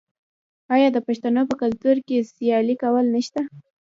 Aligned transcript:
آیا 0.75 0.89
د 0.93 0.97
پښتنو 1.07 1.41
په 1.49 1.55
کلتور 1.61 1.95
کې 2.07 2.27
سیالي 2.35 2.75
کول 2.83 3.05
نشته؟ 3.15 3.41